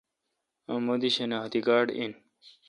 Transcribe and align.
اؘ 0.71 0.77
مہ 0.85 0.95
دی 1.01 1.09
شناختی 1.15 1.59
کارڈ 1.67 1.87
این۔ 1.97 2.11